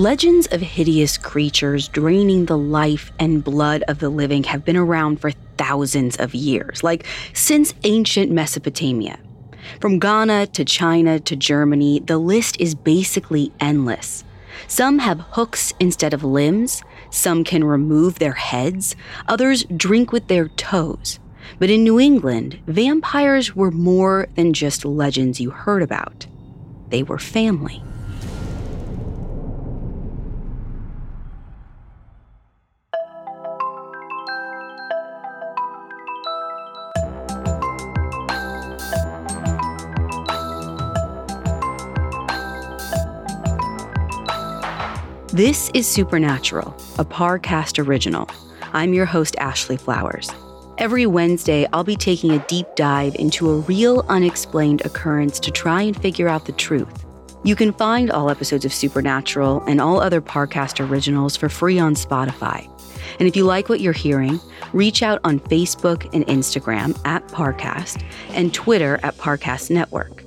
[0.00, 5.20] Legends of hideous creatures draining the life and blood of the living have been around
[5.20, 9.20] for thousands of years, like since ancient Mesopotamia.
[9.78, 14.24] From Ghana to China to Germany, the list is basically endless.
[14.68, 18.96] Some have hooks instead of limbs, some can remove their heads,
[19.28, 21.18] others drink with their toes.
[21.58, 26.26] But in New England, vampires were more than just legends you heard about,
[26.88, 27.82] they were family.
[45.40, 46.68] This is Supernatural,
[46.98, 48.28] a Parcast original.
[48.74, 50.30] I'm your host, Ashley Flowers.
[50.76, 55.80] Every Wednesday, I'll be taking a deep dive into a real unexplained occurrence to try
[55.80, 57.06] and figure out the truth.
[57.42, 61.94] You can find all episodes of Supernatural and all other Parcast originals for free on
[61.94, 62.68] Spotify.
[63.18, 64.38] And if you like what you're hearing,
[64.74, 70.22] reach out on Facebook and Instagram at Parcast and Twitter at Parcast Network.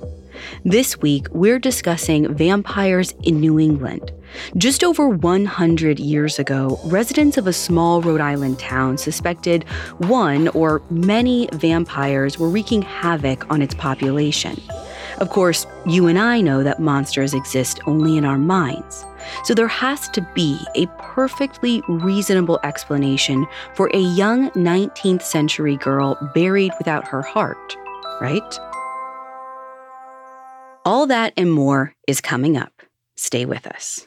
[0.64, 4.10] This week, we're discussing vampires in New England.
[4.56, 9.64] Just over 100 years ago, residents of a small Rhode Island town suspected
[9.98, 14.60] one or many vampires were wreaking havoc on its population.
[15.18, 19.04] Of course, you and I know that monsters exist only in our minds.
[19.44, 26.18] So there has to be a perfectly reasonable explanation for a young 19th century girl
[26.34, 27.76] buried without her heart,
[28.20, 28.58] right?
[30.84, 32.72] All that and more is coming up.
[33.16, 34.06] Stay with us.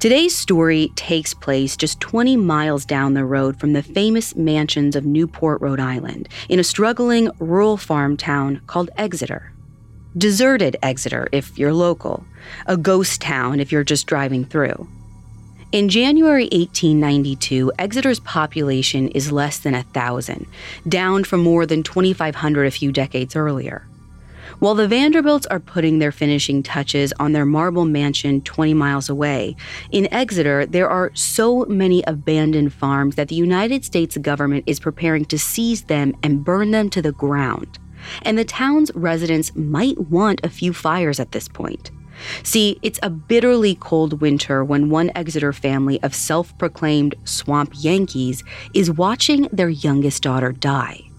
[0.00, 5.04] Today's story takes place just 20 miles down the road from the famous mansions of
[5.04, 9.52] Newport, Rhode Island, in a struggling rural farm town called Exeter.
[10.16, 12.24] Deserted Exeter if you're local,
[12.64, 14.88] a ghost town if you're just driving through.
[15.70, 20.46] In January 1892, Exeter's population is less than a thousand,
[20.88, 23.86] down from more than 2,500 a few decades earlier.
[24.60, 29.56] While the Vanderbilts are putting their finishing touches on their marble mansion 20 miles away,
[29.90, 35.24] in Exeter, there are so many abandoned farms that the United States government is preparing
[35.24, 37.78] to seize them and burn them to the ground.
[38.20, 41.90] And the town's residents might want a few fires at this point.
[42.42, 48.44] See, it's a bitterly cold winter when one Exeter family of self proclaimed swamp Yankees
[48.74, 51.09] is watching their youngest daughter die.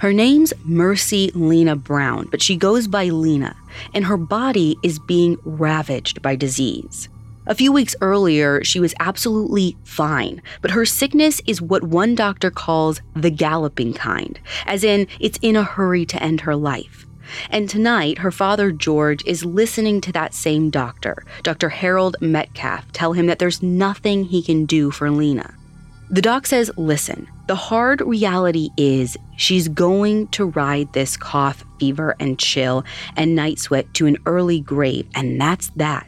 [0.00, 3.54] Her name's Mercy Lena Brown, but she goes by Lena,
[3.92, 7.10] and her body is being ravaged by disease.
[7.46, 12.50] A few weeks earlier, she was absolutely fine, but her sickness is what one doctor
[12.50, 17.04] calls the galloping kind, as in, it's in a hurry to end her life.
[17.50, 21.68] And tonight, her father, George, is listening to that same doctor, Dr.
[21.68, 25.54] Harold Metcalf, tell him that there's nothing he can do for Lena.
[26.08, 32.14] The doc says, listen, the hard reality is she's going to ride this cough, fever,
[32.20, 32.84] and chill
[33.16, 36.06] and night sweat to an early grave, and that's that.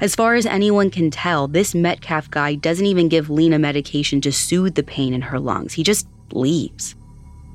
[0.00, 4.32] As far as anyone can tell, this Metcalf guy doesn't even give Lena medication to
[4.32, 5.74] soothe the pain in her lungs.
[5.74, 6.94] He just leaves.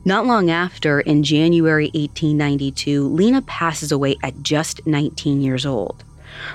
[0.05, 6.03] Not long after, in January 1892, Lena passes away at just 19 years old.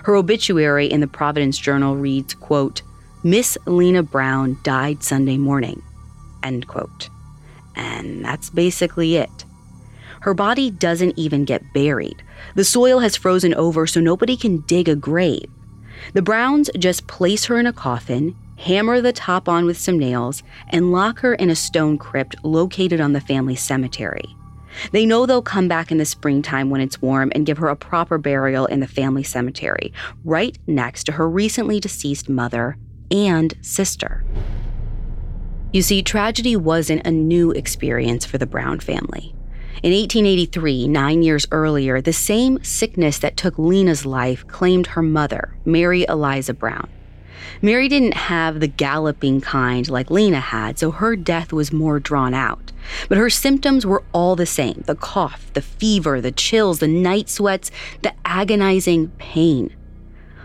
[0.04, 2.82] Her obituary in the Providence Journal reads, quote,
[3.24, 5.82] Miss Lena Brown died Sunday morning.
[6.42, 7.08] End quote.
[7.76, 9.44] And that's basically it.
[10.20, 12.22] Her body doesn't even get buried.
[12.54, 15.50] The soil has frozen over so nobody can dig a grave.
[16.12, 20.42] The Browns just place her in a coffin, hammer the top on with some nails,
[20.68, 24.36] and lock her in a stone crypt located on the family cemetery.
[24.92, 27.76] They know they'll come back in the springtime when it's warm and give her a
[27.76, 29.92] proper burial in the family cemetery,
[30.24, 32.76] right next to her recently deceased mother
[33.10, 34.24] and sister.
[35.72, 39.32] You see, tragedy wasn't a new experience for the Brown family.
[39.84, 45.56] In 1883, nine years earlier, the same sickness that took Lena's life claimed her mother,
[45.64, 46.88] Mary Eliza Brown.
[47.62, 52.34] Mary didn't have the galloping kind like Lena had, so her death was more drawn
[52.34, 52.72] out.
[53.08, 57.28] But her symptoms were all the same the cough, the fever, the chills, the night
[57.28, 57.70] sweats,
[58.02, 59.74] the agonizing pain.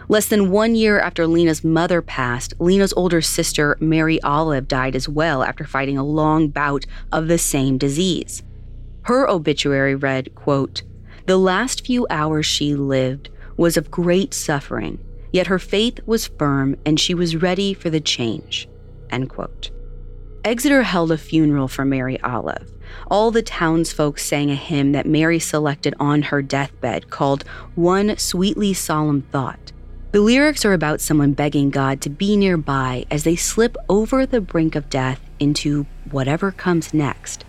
[0.07, 5.09] Less than one year after Lena's mother passed, Lena's older sister, Mary Olive, died as
[5.09, 8.43] well after fighting a long bout of the same disease.
[9.03, 10.83] Her obituary read, quote,
[11.25, 16.75] The last few hours she lived was of great suffering, yet her faith was firm
[16.85, 18.67] and she was ready for the change.
[19.09, 19.71] End quote.
[20.43, 22.71] Exeter held a funeral for Mary Olive.
[23.09, 27.43] All the townsfolk sang a hymn that Mary selected on her deathbed called
[27.73, 29.71] One Sweetly Solemn Thought.
[30.15, 34.39] The lyrics are about someone begging God to be nearby as they slip over the
[34.39, 37.43] brink of death into whatever comes next.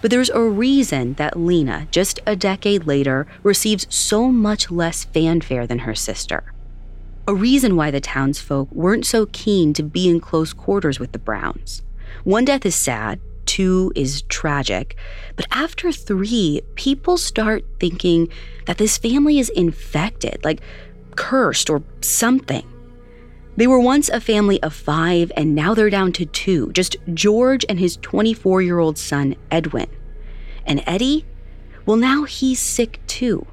[0.00, 5.66] But there's a reason that Lena, just a decade later, receives so much less fanfare
[5.66, 6.52] than her sister.
[7.26, 11.18] A reason why the townsfolk weren't so keen to be in close quarters with the
[11.18, 11.82] Browns.
[12.22, 14.96] One death is sad, two is tragic,
[15.34, 18.28] but after three, people start thinking
[18.66, 20.60] that this family is infected, like
[21.16, 22.66] cursed or something.
[23.56, 27.64] They were once a family of five, and now they're down to two just George
[27.68, 29.88] and his 24 year old son, Edwin.
[30.66, 31.24] And Eddie?
[31.86, 33.46] Well, now he's sick too.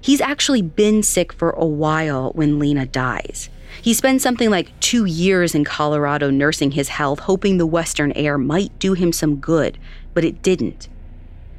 [0.00, 3.50] He's actually been sick for a while when Lena dies.
[3.82, 8.38] He spends something like two years in Colorado nursing his health, hoping the Western air
[8.38, 9.78] might do him some good,
[10.14, 10.88] but it didn't.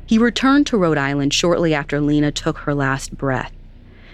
[0.05, 3.53] He returned to Rhode Island shortly after Lena took her last breath.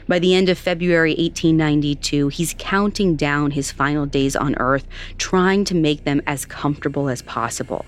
[0.08, 4.88] By the end of February 1892, he's counting down his final days on Earth,
[5.18, 7.86] trying to make them as comfortable as possible.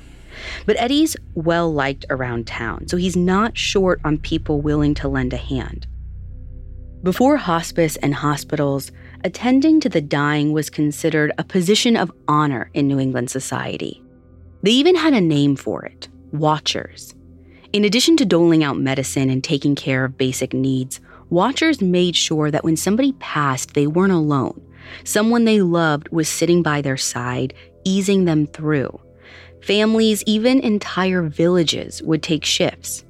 [0.66, 5.34] But Eddie's well liked around town, so he's not short on people willing to lend
[5.34, 5.88] a hand.
[7.04, 8.92] Before hospice and hospitals,
[9.24, 14.04] attending to the dying was considered a position of honor in New England society.
[14.64, 16.10] They even had a name for it
[21.30, 21.82] watchers.
[21.82, 24.62] Made sure that when somebody passed, they weren't alone.
[25.04, 27.54] Someone they loved was sitting by their side,
[27.84, 29.00] easing them through.
[29.62, 33.04] Families, even entire villages, would take shifts.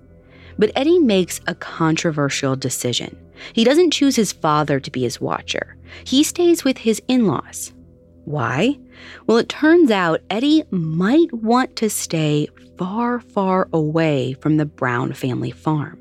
[0.58, 3.18] But Eddie makes a controversial decision.
[3.54, 7.74] He doesn't choose his father to be his watcher, he stays with his in laws.
[8.26, 8.78] Why?
[9.26, 15.14] Well, it turns out Eddie might want to stay far, far away from the Brown
[15.14, 16.00] family farm.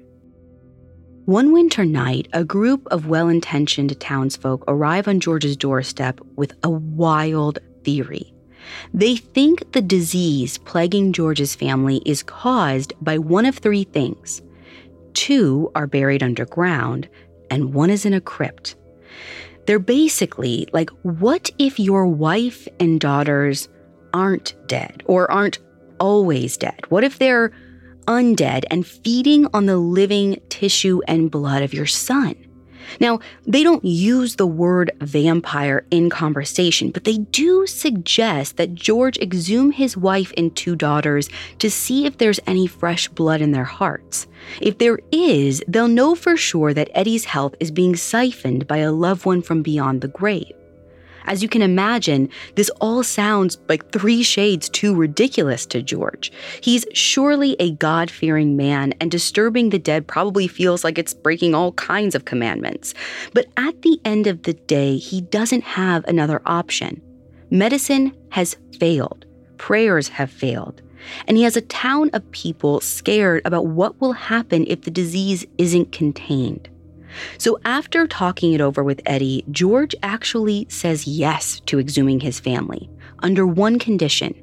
[1.29, 6.71] One winter night, a group of well intentioned townsfolk arrive on George's doorstep with a
[6.71, 8.33] wild theory.
[8.95, 14.41] They think the disease plaguing George's family is caused by one of three things
[15.13, 17.11] two are buried underground,
[17.51, 18.77] and one is in a crypt.
[19.67, 23.69] They're basically like, what if your wife and daughters
[24.15, 25.59] aren't dead or aren't
[26.01, 26.81] always dead?
[26.89, 27.53] What if they're
[28.09, 32.35] undead and feeding on the living tissue and blood of your son.
[33.01, 39.19] Now, they don't use the word vampire in conversation, but they do suggest that George
[39.19, 41.29] exhume his wife and two daughters
[41.59, 44.27] to see if there's any fresh blood in their hearts.
[44.61, 48.91] If there is, they'll know for sure that Eddie's health is being siphoned by a
[48.93, 50.53] loved one from beyond the grave.
[51.29, 56.33] As you can imagine, this all sounds like three shades too ridiculous to George.
[56.63, 61.55] He's surely a God fearing man, and disturbing the dead probably feels like it's breaking
[61.55, 62.95] all kinds of commandments.
[63.35, 67.03] But at the end of the day, he doesn't have another option.
[67.51, 69.27] Medicine has failed,
[69.59, 70.81] prayers have failed.
[71.27, 75.47] And he has a town of people scared about what will happen if the disease
[75.59, 76.71] isn't contained.
[77.39, 82.91] So, after talking it over with Eddie, George actually says yes to exhuming his family
[83.21, 84.35] under one condition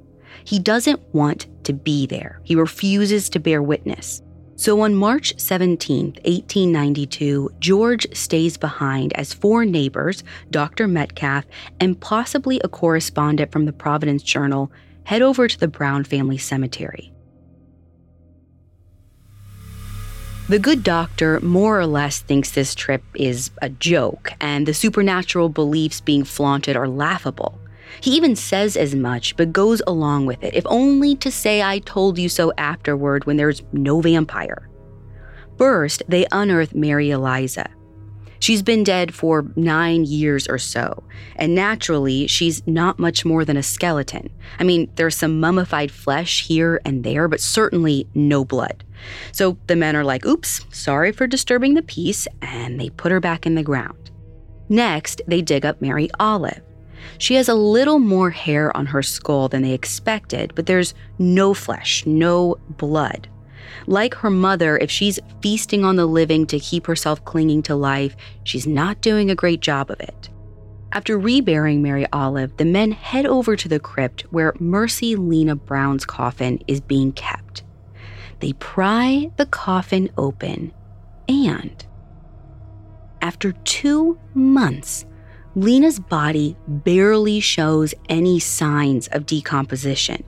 [0.45, 4.21] he doesn't want to be there, he refuses to bear witness.
[4.57, 10.87] So on March 17, 1892, George stays behind as four neighbors, Dr.
[10.87, 11.45] Metcalf,
[11.79, 14.71] and possibly a correspondent from the Providence Journal,
[15.03, 17.11] head over to the Brown family cemetery.
[20.47, 25.49] The good doctor more or less thinks this trip is a joke and the supernatural
[25.49, 27.59] beliefs being flaunted are laughable.
[27.99, 31.79] He even says as much, but goes along with it, if only to say I
[31.79, 34.69] told you so afterward when there's no vampire.
[35.57, 37.67] First, they unearth Mary Eliza,
[38.45, 41.03] She's been dead for nine years or so,
[41.35, 44.29] and naturally, she's not much more than a skeleton.
[44.59, 48.83] I mean, there's some mummified flesh here and there, but certainly no blood.
[49.31, 53.19] So the men are like, oops, sorry for disturbing the peace, and they put her
[53.19, 54.11] back in the ground.
[54.69, 56.61] Next, they dig up Mary Olive.
[57.17, 61.55] She has a little more hair on her skull than they expected, but there's no
[61.55, 63.27] flesh, no blood.
[63.87, 68.15] Like her mother, if she's feasting on the living to keep herself clinging to life,
[68.43, 70.29] she's not doing a great job of it.
[70.91, 76.05] After reburying Mary Olive, the men head over to the crypt where Mercy Lena Brown's
[76.05, 77.63] coffin is being kept.
[78.39, 80.73] They pry the coffin open,
[81.27, 81.85] and
[83.21, 85.05] after two months,
[85.55, 90.23] Lena's body barely shows any signs of decomposition.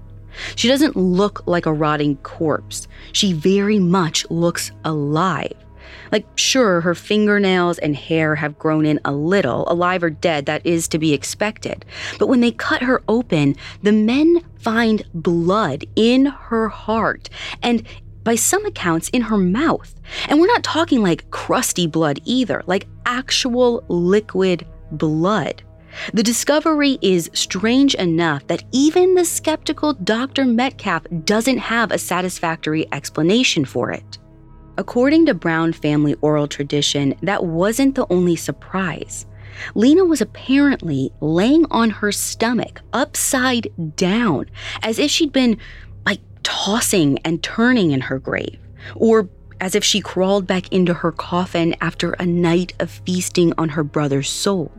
[0.55, 2.87] She doesn't look like a rotting corpse.
[3.11, 5.53] She very much looks alive.
[6.11, 10.65] Like, sure, her fingernails and hair have grown in a little, alive or dead, that
[10.65, 11.85] is to be expected.
[12.19, 17.29] But when they cut her open, the men find blood in her heart
[17.61, 17.85] and,
[18.23, 19.95] by some accounts, in her mouth.
[20.27, 25.63] And we're not talking like crusty blood either, like actual liquid blood.
[26.13, 30.45] The discovery is strange enough that even the skeptical Dr.
[30.45, 34.17] Metcalf doesn't have a satisfactory explanation for it.
[34.77, 39.25] According to Brown family oral tradition, that wasn't the only surprise.
[39.73, 44.45] Lena was apparently laying on her stomach, upside down,
[44.83, 45.57] as if she'd been
[46.05, 48.59] like tossing and turning in her grave,
[48.95, 49.29] or
[49.59, 53.83] as if she crawled back into her coffin after a night of feasting on her
[53.83, 54.71] brother's soul.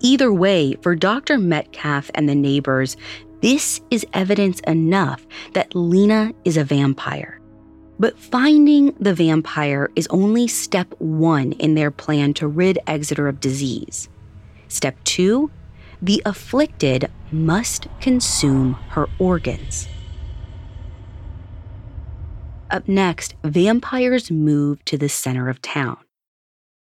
[0.00, 1.38] Either way, for Dr.
[1.38, 2.96] Metcalf and the neighbors,
[3.40, 7.40] this is evidence enough that Lena is a vampire.
[7.98, 13.40] But finding the vampire is only step one in their plan to rid Exeter of
[13.40, 14.08] disease.
[14.68, 15.50] Step two
[16.02, 19.88] the afflicted must consume her organs.
[22.70, 25.96] Up next, vampires move to the center of town.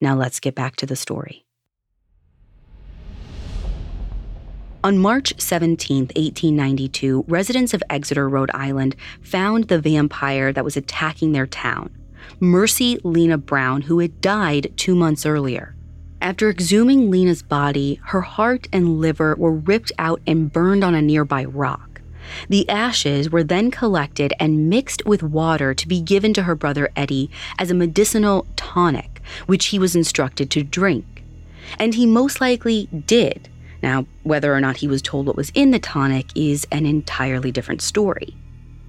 [0.00, 1.44] Now let's get back to the story.
[4.82, 11.32] On March 17, 1892, residents of Exeter, Rhode Island, found the vampire that was attacking
[11.32, 11.90] their town,
[12.38, 15.74] Mercy Lena Brown, who had died two months earlier.
[16.22, 21.02] After exhuming Lena's body, her heart and liver were ripped out and burned on a
[21.02, 22.00] nearby rock.
[22.48, 26.90] The ashes were then collected and mixed with water to be given to her brother
[26.96, 29.09] Eddie as a medicinal tonic,
[29.46, 31.24] which he was instructed to drink.
[31.78, 33.48] And he most likely did
[33.82, 37.50] now, whether or not he was told what was in the tonic is an entirely
[37.50, 38.36] different story.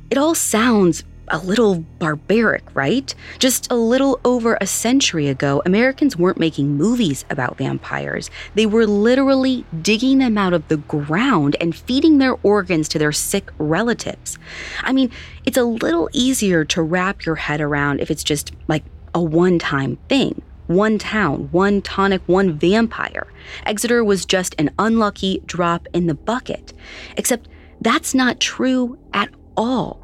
[0.10, 3.16] It all sounds a little barbaric, right?
[3.40, 8.30] Just a little over a century ago, Americans weren't making movies about vampires.
[8.56, 13.14] They were literally digging them out of the ground and feeding their organs to their
[13.14, 14.38] sick relatives.
[14.82, 15.10] I mean,
[15.46, 18.84] it's a little easier to wrap your head around if it's just like
[19.14, 23.28] a one time thing one town, one tonic, one vampire.
[23.66, 26.74] Exeter was just an unlucky drop in the bucket.
[27.18, 27.48] Except
[27.82, 30.00] that's not true at all.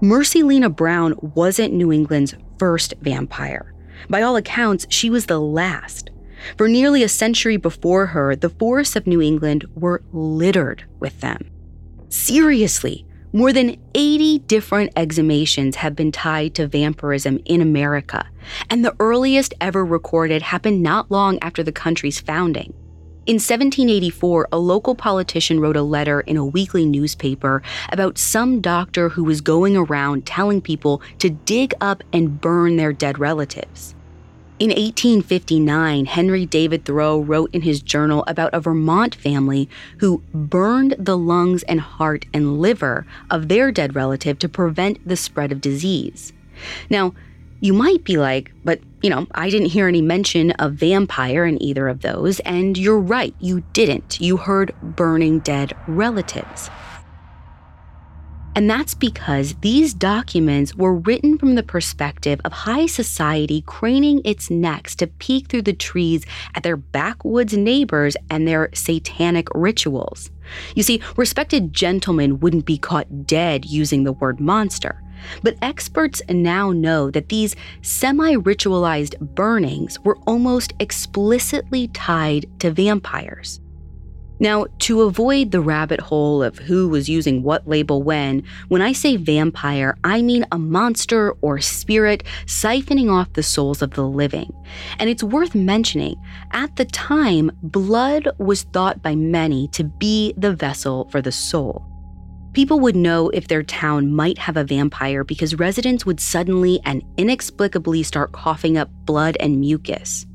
[0.00, 3.74] Mercy Lena Brown wasn't New England's first vampire.
[4.08, 6.10] By all accounts, she was the last.
[6.56, 11.50] For nearly a century before her, the forests of New England were littered with them.
[12.08, 18.26] Seriously, more than 80 different exhumations have been tied to vampirism in America,
[18.70, 22.72] and the earliest ever recorded happened not long after the country's founding.
[23.26, 29.08] In 1784, a local politician wrote a letter in a weekly newspaper about some doctor
[29.08, 33.95] who was going around telling people to dig up and burn their dead relatives.
[34.58, 40.96] In 1859, Henry David Thoreau wrote in his journal about a Vermont family who burned
[40.98, 45.60] the lungs and heart and liver of their dead relative to prevent the spread of
[45.60, 46.32] disease.
[46.88, 47.12] Now,
[47.60, 51.62] you might be like, but you know, I didn't hear any mention of vampire in
[51.62, 54.22] either of those, and you're right, you didn't.
[54.22, 56.70] You heard burning dead relatives.
[58.56, 64.50] And that's because these documents were written from the perspective of high society craning its
[64.50, 70.30] necks to peek through the trees at their backwoods neighbors and their satanic rituals.
[70.74, 75.02] You see, respected gentlemen wouldn't be caught dead using the word monster.
[75.42, 83.60] But experts now know that these semi ritualized burnings were almost explicitly tied to vampires.
[84.38, 88.92] Now, to avoid the rabbit hole of who was using what label when, when I
[88.92, 94.50] say vampire, I mean a monster or spirit siphoning off the souls of the living.
[94.98, 96.16] And it's worth mentioning,
[96.52, 101.86] at the time, blood was thought by many to be the vessel for the soul.
[102.52, 107.02] People would know if their town might have a vampire because residents would suddenly and
[107.16, 110.26] inexplicably start coughing up blood and mucus.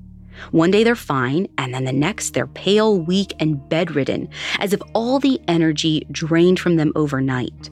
[0.51, 4.29] One day they're fine, and then the next they're pale, weak, and bedridden,
[4.60, 7.69] as if all the energy drained from them overnight.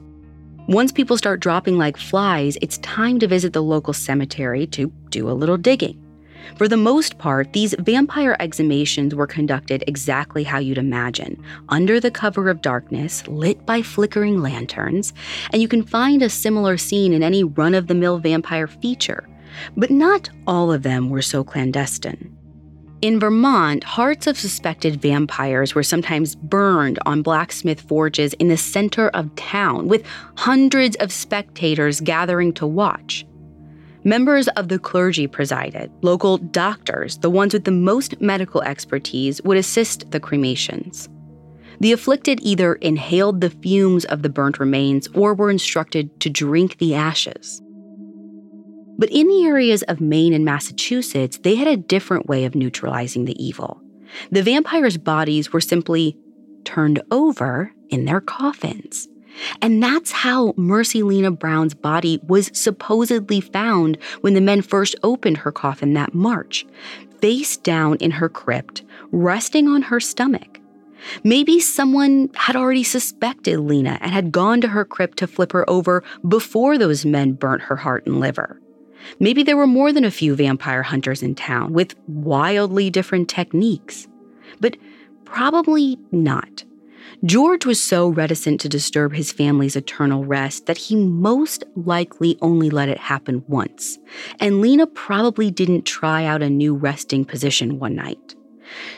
[0.67, 5.27] Once people start dropping like flies, it's time to visit the local cemetery to do
[5.29, 5.99] a little digging.
[6.57, 12.11] For the most part, these vampire exhumations were conducted exactly how you'd imagine under the
[12.11, 15.13] cover of darkness, lit by flickering lanterns,
[15.51, 19.27] and you can find a similar scene in any run of the mill vampire feature.
[19.75, 22.38] But not all of them were so clandestine.
[23.01, 29.07] In Vermont, hearts of suspected vampires were sometimes burned on blacksmith forges in the center
[29.09, 33.25] of town, with hundreds of spectators gathering to watch.
[34.03, 35.89] Members of the clergy presided.
[36.01, 41.07] Local doctors, the ones with the most medical expertise, would assist the cremations.
[41.79, 46.79] The afflicted either inhaled the fumes of the burnt remains or were instructed to drink
[46.79, 47.61] the ashes.
[48.99, 53.23] But in the areas of Maine and Massachusetts, they had a different way of neutralizing
[53.23, 53.81] the evil.
[54.29, 56.17] The vampires' bodies were simply
[56.65, 59.07] turned over in their coffins.
[59.61, 65.37] And that's how Mercy Lena Brown's body was supposedly found when the men first opened
[65.37, 66.65] her coffin that March,
[67.21, 70.59] face down in her crypt, resting on her stomach.
[71.23, 75.69] Maybe someone had already suspected Lena and had gone to her crypt to flip her
[75.69, 78.59] over before those men burnt her heart and liver.
[79.19, 84.07] Maybe there were more than a few vampire hunters in town with wildly different techniques.
[84.59, 84.77] But
[85.25, 86.63] probably not.
[87.25, 92.69] George was so reticent to disturb his family's eternal rest that he most likely only
[92.69, 93.97] let it happen once.
[94.39, 98.35] And Lena probably didn't try out a new resting position one night.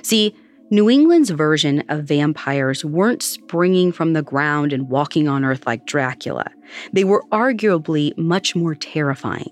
[0.03, 0.35] See,
[0.69, 5.85] New England's version of vampires weren't springing from the ground and walking on Earth like
[5.85, 6.49] Dracula.
[6.93, 9.51] They were arguably much more terrifying.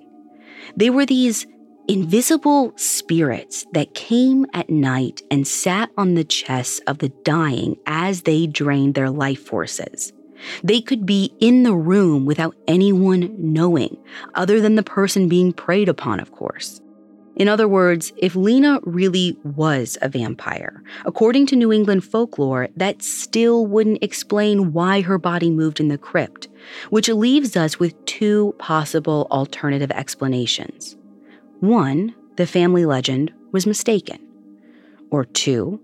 [0.76, 1.46] They were these
[1.88, 8.22] invisible spirits that came at night and sat on the chests of the dying as
[8.22, 10.14] they drained their life forces.
[10.64, 13.98] They could be in the room without anyone knowing,
[14.36, 16.80] other than the person being preyed upon, of course.
[17.36, 23.02] In other words, if Lena really was a vampire, according to New England folklore, that
[23.02, 26.49] still wouldn't explain why her body moved in the crypt,
[26.90, 30.98] which leaves us with two possible alternative explanations.
[31.60, 34.20] One, the family legend was mistaken.
[35.12, 35.82] Or two,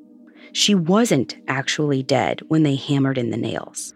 [0.53, 3.93] she wasn't actually dead when they hammered in the nails.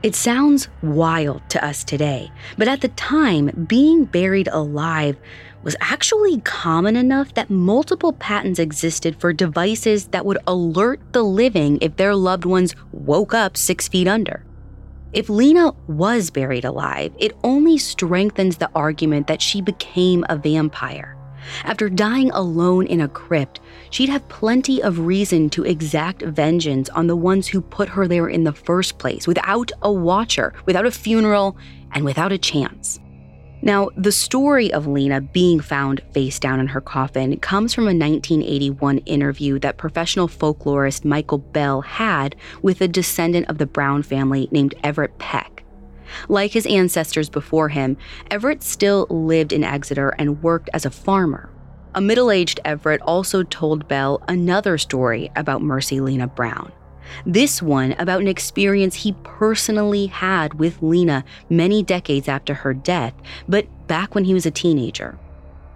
[0.00, 5.16] It sounds wild to us today, but at the time, being buried alive
[5.64, 11.78] was actually common enough that multiple patents existed for devices that would alert the living
[11.80, 14.44] if their loved ones woke up six feet under.
[15.14, 21.16] If Lena was buried alive, it only strengthens the argument that she became a vampire.
[21.64, 27.06] After dying alone in a crypt, she'd have plenty of reason to exact vengeance on
[27.06, 30.90] the ones who put her there in the first place, without a watcher, without a
[30.90, 31.56] funeral,
[31.92, 33.00] and without a chance.
[33.60, 37.86] Now, the story of Lena being found face down in her coffin comes from a
[37.86, 44.48] 1981 interview that professional folklorist Michael Bell had with a descendant of the Brown family
[44.52, 45.64] named Everett Peck.
[46.28, 47.96] Like his ancestors before him,
[48.30, 51.50] Everett still lived in Exeter and worked as a farmer.
[51.94, 56.72] A middle aged Everett also told Bell another story about Mercy Lena Brown.
[57.26, 63.14] This one about an experience he personally had with Lena many decades after her death,
[63.48, 65.18] but back when he was a teenager.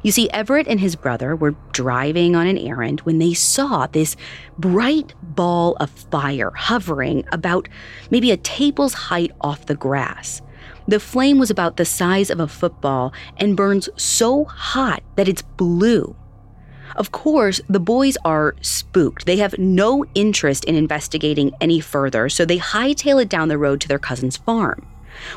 [0.03, 4.17] You see, Everett and his brother were driving on an errand when they saw this
[4.59, 7.69] bright ball of fire hovering about
[8.11, 10.43] maybe a table's height off the grass.
[10.89, 15.43] The flame was about the size of a football and burns so hot that it's
[15.43, 16.17] blue.
[16.97, 19.27] Of course, the boys are spooked.
[19.27, 23.81] They have no interest in investigating any further, so they hightail it down the road
[23.83, 24.87] to their cousin's farm.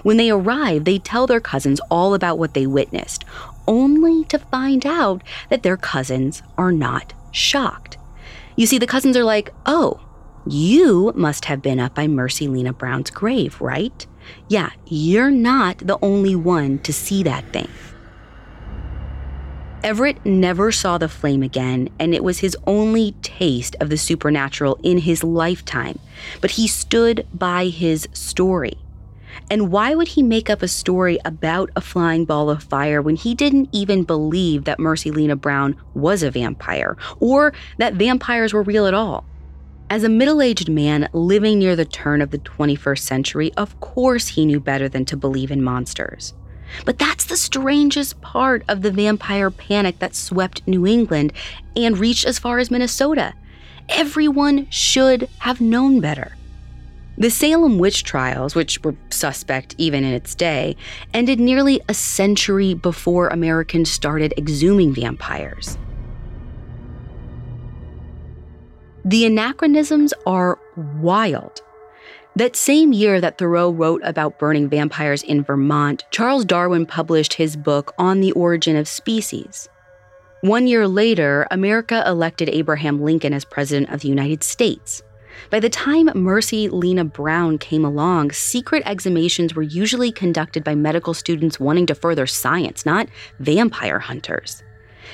[0.04, 3.26] When they arrive, they tell their cousins all about what they witnessed,
[3.68, 7.98] only to find out that their cousins are not shocked.
[8.56, 10.00] You see, the cousins are like, oh,
[10.48, 14.06] you must have been up by Mercy Lena Brown's grave, right?
[14.48, 17.68] Yeah, you're not the only one to see that thing.
[19.86, 24.80] Everett never saw the flame again, and it was his only taste of the supernatural
[24.82, 26.00] in his lifetime.
[26.42, 28.80] But he stood by his story.
[29.52, 33.16] And why would he make up a story about a flying ball of fire when
[33.16, 38.64] he didn't even believe that Mercy Lena Brown was a vampire or that vampires were
[38.64, 39.24] real at all?
[39.92, 44.30] As a middle aged man living near the turn of the 21st century, of course
[44.30, 46.34] he knew better than to believe in monsters.
[46.86, 51.34] But that's the strangest part of the vampire panic that swept New England
[51.76, 53.34] and reached as far as Minnesota.
[53.90, 56.36] Everyone should have known better.
[57.18, 60.76] The Salem witch trials, which were suspect even in its day,
[61.14, 65.78] ended nearly a century before Americans started exhuming vampires.
[69.06, 71.62] The anachronisms are wild.
[72.38, 77.56] That same year that Thoreau wrote about burning vampires in Vermont, Charles Darwin published his
[77.56, 79.70] book On the Origin of Species.
[80.42, 85.02] One year later, America elected Abraham Lincoln as President of the United States.
[85.50, 91.14] By the time Mercy Lena Brown came along, secret exhumations were usually conducted by medical
[91.14, 93.08] students wanting to further science, not
[93.40, 94.62] vampire hunters.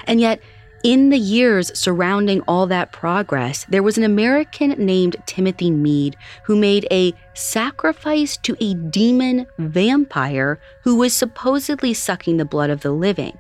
[0.08, 0.42] And yet,
[0.84, 6.56] in the years surrounding all that progress, there was an American named Timothy Mead who
[6.56, 12.92] made a sacrifice to a demon vampire who was supposedly sucking the blood of the
[12.92, 13.38] living.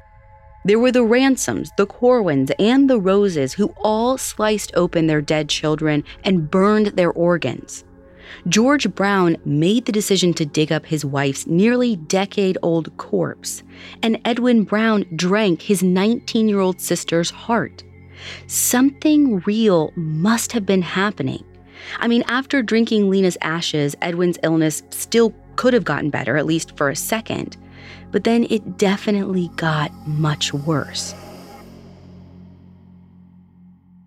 [0.63, 5.49] There were the Ransoms, the Corwins, and the Roses who all sliced open their dead
[5.49, 7.83] children and burned their organs.
[8.47, 13.63] George Brown made the decision to dig up his wife's nearly decade old corpse,
[14.01, 17.83] and Edwin Brown drank his 19 year old sister's heart.
[18.47, 21.43] Something real must have been happening.
[21.99, 26.77] I mean, after drinking Lena's ashes, Edwin's illness still could have gotten better, at least
[26.77, 27.57] for a second,
[28.11, 31.15] but then it definitely got much worse.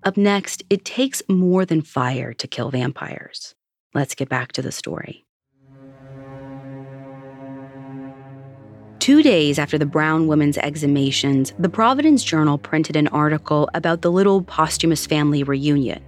[0.05, 3.54] Up next, it takes more than fire to kill vampires.
[3.95, 5.25] Let's get back to the story.
[8.99, 14.11] Two days after the Brown woman's exhumations, the Providence Journal printed an article about the
[14.11, 16.03] little posthumous family reunion.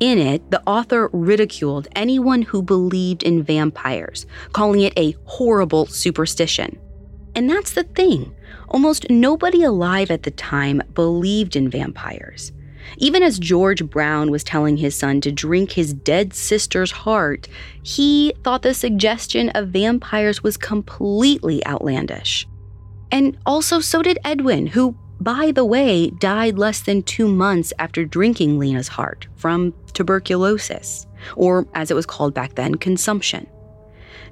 [0.00, 6.78] In it, the author ridiculed anyone who believed in vampires, calling it a horrible superstition.
[7.34, 8.34] And that's the thing
[8.68, 12.52] almost nobody alive at the time believed in vampires.
[12.98, 17.48] Even as George Brown was telling his son to drink his dead sister's heart,
[17.82, 22.46] he thought the suggestion of vampires was completely outlandish.
[23.10, 28.04] And also, so did Edwin, who, by the way, died less than two months after
[28.04, 33.46] drinking Lena's heart from tuberculosis, or as it was called back then, consumption.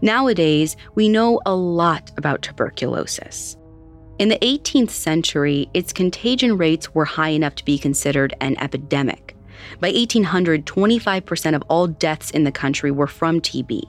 [0.00, 3.56] Nowadays, we know a lot about tuberculosis.
[4.22, 9.34] In the 18th century, its contagion rates were high enough to be considered an epidemic.
[9.80, 13.82] By 1800, 25% of all deaths in the country were from TB,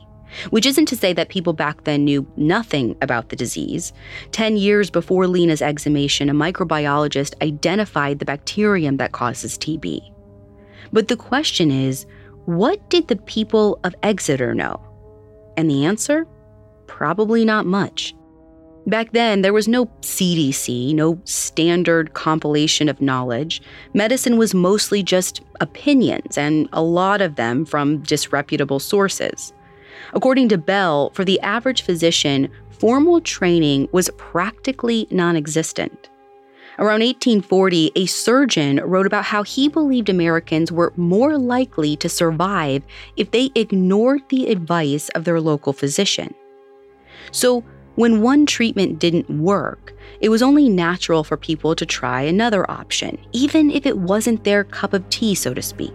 [0.49, 3.93] which isn't to say that people back then knew nothing about the disease.
[4.31, 10.01] Ten years before Lena's exhumation, a microbiologist identified the bacterium that causes TB.
[10.91, 12.07] But the question is
[12.45, 14.81] what did the people of Exeter know?
[15.57, 16.25] And the answer?
[16.87, 18.15] Probably not much.
[18.85, 23.61] Back then, there was no CDC, no standard compilation of knowledge.
[23.93, 29.53] Medicine was mostly just opinions, and a lot of them from disreputable sources.
[30.13, 36.09] According to Bell, for the average physician, formal training was practically non existent.
[36.79, 42.83] Around 1840, a surgeon wrote about how he believed Americans were more likely to survive
[43.15, 46.33] if they ignored the advice of their local physician.
[47.31, 47.63] So,
[47.95, 53.23] when one treatment didn't work, it was only natural for people to try another option,
[53.33, 55.93] even if it wasn't their cup of tea, so to speak.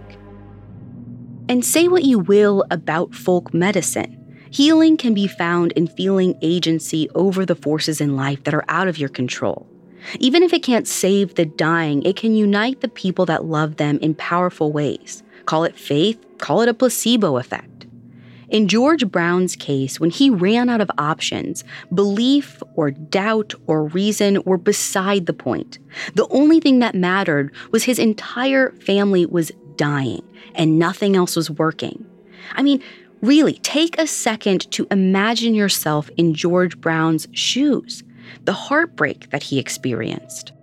[1.49, 4.15] And say what you will about folk medicine.
[4.51, 8.87] Healing can be found in feeling agency over the forces in life that are out
[8.87, 9.67] of your control.
[10.19, 13.99] Even if it can't save the dying, it can unite the people that love them
[13.99, 15.21] in powerful ways.
[15.45, 17.78] Call it faith, call it a placebo effect.
[18.49, 24.41] In George Brown's case, when he ran out of options, belief or doubt or reason
[24.43, 25.77] were beside the point.
[26.15, 30.23] The only thing that mattered was his entire family was dying
[30.55, 32.05] and nothing else was working.
[32.53, 32.81] I mean,
[33.21, 38.03] really, take a second to imagine yourself in George Brown's shoes,
[38.45, 40.53] the heartbreak that he experienced.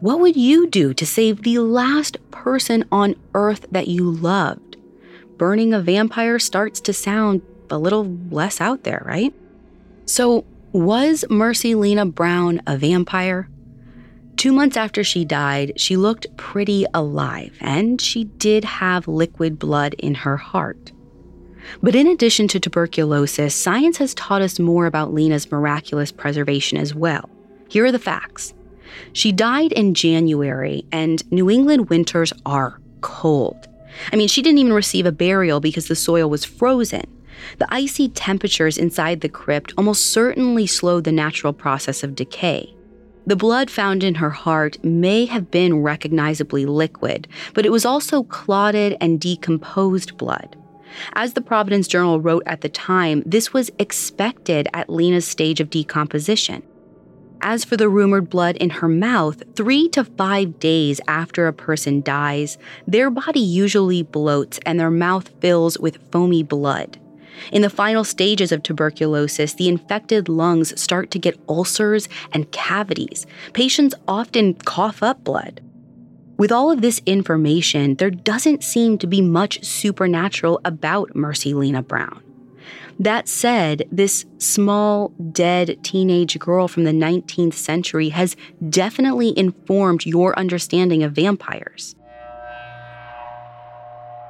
[0.00, 4.69] What would you do to save the last person on earth that you loved?
[5.40, 9.32] Burning a vampire starts to sound a little less out there, right?
[10.04, 13.48] So, was Mercy Lena Brown a vampire?
[14.36, 19.94] Two months after she died, she looked pretty alive, and she did have liquid blood
[19.94, 20.92] in her heart.
[21.82, 26.94] But in addition to tuberculosis, science has taught us more about Lena's miraculous preservation as
[26.94, 27.30] well.
[27.70, 28.52] Here are the facts.
[29.14, 33.69] She died in January, and New England winters are cold.
[34.12, 37.04] I mean, she didn't even receive a burial because the soil was frozen.
[37.58, 42.74] The icy temperatures inside the crypt almost certainly slowed the natural process of decay.
[43.26, 48.24] The blood found in her heart may have been recognizably liquid, but it was also
[48.24, 50.56] clotted and decomposed blood.
[51.12, 55.70] As the Providence Journal wrote at the time, this was expected at Lena's stage of
[55.70, 56.62] decomposition.
[57.42, 62.02] As for the rumored blood in her mouth, three to five days after a person
[62.02, 66.98] dies, their body usually bloats and their mouth fills with foamy blood.
[67.50, 73.26] In the final stages of tuberculosis, the infected lungs start to get ulcers and cavities.
[73.54, 75.62] Patients often cough up blood.
[76.36, 81.82] With all of this information, there doesn't seem to be much supernatural about Mercy Lena
[81.82, 82.22] Brown.
[83.00, 88.36] That said, this small, dead teenage girl from the 19th century has
[88.68, 91.96] definitely informed your understanding of vampires.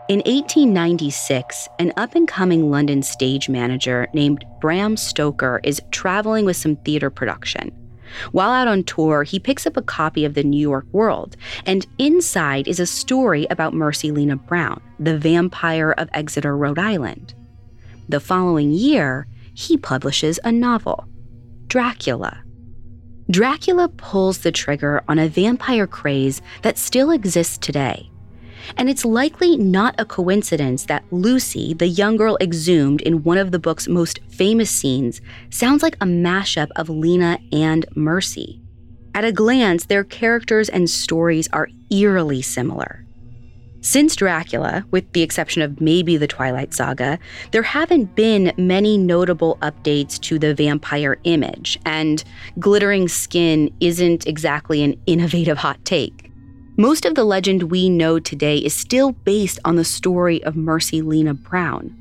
[0.09, 6.57] In 1896, an up and coming London stage manager named Bram Stoker is traveling with
[6.57, 7.73] some theater production.
[8.31, 11.89] While out on tour, he picks up a copy of the New York World, and
[11.99, 17.35] inside is a story about Mercy Lena Brown, the vampire of Exeter, Rhode Island.
[18.11, 21.07] The following year, he publishes a novel,
[21.69, 22.43] Dracula.
[23.31, 28.11] Dracula pulls the trigger on a vampire craze that still exists today.
[28.77, 33.53] And it's likely not a coincidence that Lucy, the young girl exhumed in one of
[33.53, 35.21] the book's most famous scenes,
[35.51, 38.61] sounds like a mashup of Lena and Mercy.
[39.15, 43.07] At a glance, their characters and stories are eerily similar.
[43.83, 47.19] Since Dracula, with the exception of maybe the Twilight Saga,
[47.51, 52.23] there haven't been many notable updates to the vampire image, and
[52.59, 56.31] glittering skin isn't exactly an innovative hot take.
[56.77, 61.01] Most of the legend we know today is still based on the story of Mercy
[61.01, 61.97] Lena Brown.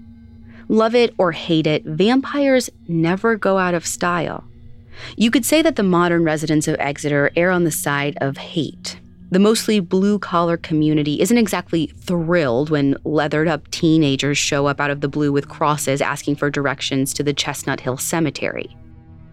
[0.67, 4.43] Love it or hate it, vampires never go out of style.
[5.15, 8.99] You could say that the modern residents of Exeter err on the side of hate,
[9.31, 14.89] the mostly blue collar community isn't exactly thrilled when leathered up teenagers show up out
[14.89, 18.75] of the blue with crosses asking for directions to the Chestnut Hill Cemetery.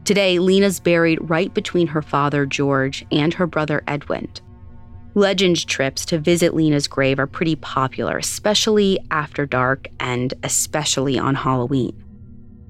[0.04, 4.28] Today, Lena's buried right between her father, George, and her brother, Edwin.
[5.14, 11.34] Legend trips to visit Lena's grave are pretty popular, especially after dark and especially on
[11.34, 11.96] Halloween.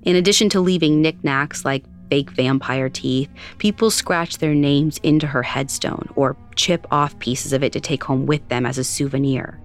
[0.03, 5.43] In addition to leaving knickknacks like fake vampire teeth, people scratch their names into her
[5.43, 9.61] headstone or chip off pieces of it to take home with them as a souvenir.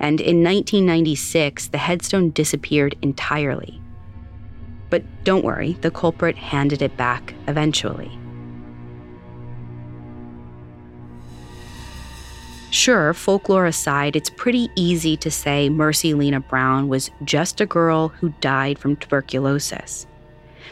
[0.00, 3.80] And in 1996, the headstone disappeared entirely.
[4.90, 8.18] But don't worry, the culprit handed it back eventually.
[12.70, 18.08] Sure, folklore aside, it's pretty easy to say Mercy Lena Brown was just a girl
[18.08, 20.08] who died from tuberculosis.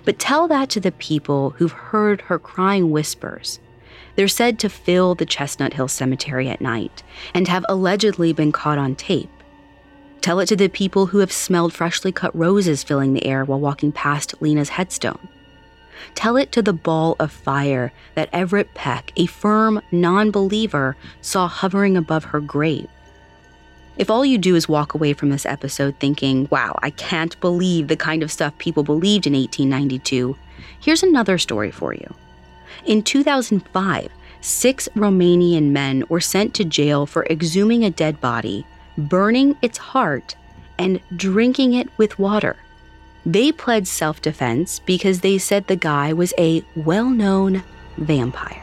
[0.05, 3.61] But tell that to the people who've heard her crying whispers.
[4.17, 7.03] They're said to fill the Chestnut Hill Cemetery at night
[7.35, 9.31] and have allegedly been caught on tape.
[10.21, 13.61] Tell it to the people who have smelled freshly cut roses filling the air while
[13.61, 15.29] walking past Lena's headstone.
[16.15, 21.49] Tell it to the ball of fire that Everett Peck, a firm non believer, saw
[21.49, 22.89] hovering above her grave.
[23.99, 27.89] If all you do is walk away from this episode thinking, wow, I can't believe
[27.89, 30.37] the kind of stuff people believed in 1892,
[30.81, 32.15] here's another story for you.
[32.87, 39.57] In 2005, six Romanian men were sent to jail for exhuming a dead body, burning
[39.61, 40.37] its heart,
[40.79, 42.57] and drinking it with water.
[43.27, 47.63] They pled self defense because they said the guy was a well known
[47.99, 48.62] vampire.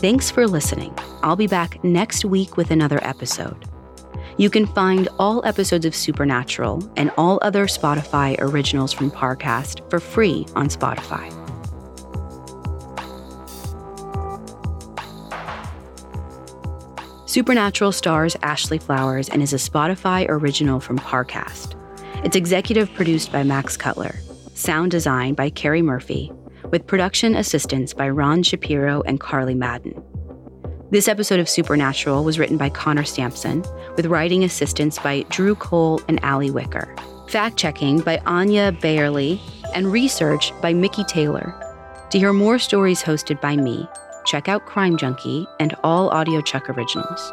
[0.00, 0.96] Thanks for listening.
[1.24, 3.68] I'll be back next week with another episode.
[4.36, 9.98] You can find all episodes of Supernatural and all other Spotify originals from Parcast for
[9.98, 11.34] free on Spotify.
[17.28, 21.74] Supernatural stars Ashley Flowers and is a Spotify original from Parcast.
[22.24, 24.14] It's executive produced by Max Cutler,
[24.54, 26.30] sound design by Carrie Murphy,
[26.70, 30.02] with production assistance by Ron Shapiro and Carly Madden.
[30.90, 33.62] This episode of Supernatural was written by Connor Stampson,
[33.96, 36.94] with writing assistance by Drew Cole and Allie Wicker.
[37.28, 39.40] Fact checking by Anya Bayerly,
[39.74, 41.54] and research by Mickey Taylor.
[42.10, 43.86] To hear more stories hosted by me,
[44.24, 47.32] check out Crime Junkie and all Audiochuck originals.